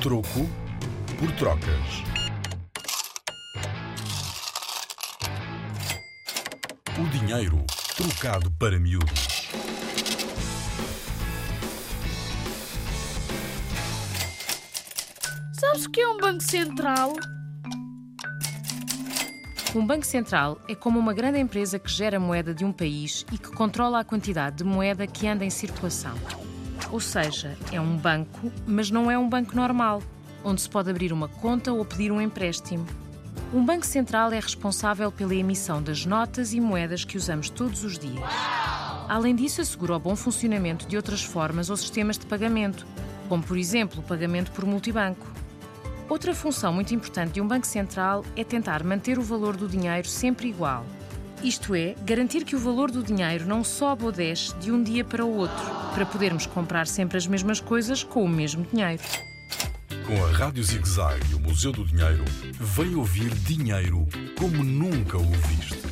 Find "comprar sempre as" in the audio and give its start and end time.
56.46-57.26